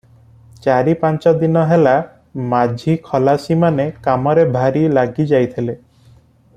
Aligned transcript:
ଚାରି 0.65 0.93
ପାଞ୍ଚ 1.03 1.33
ଦିନ 1.43 1.65
ହେଲା 1.73 1.93
ମାଝି 2.55 2.97
ଖଲାସିମାନେ 3.11 3.87
କାମରେ 4.09 4.47
ଭାରି 4.59 4.85
ଲାଗି 4.99 5.27
ଯାଇଥିଲେ। 5.35 5.79